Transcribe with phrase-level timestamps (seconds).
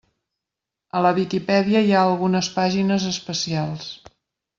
[0.99, 3.91] A la Viquipèdia hi ha algunes pàgines especials.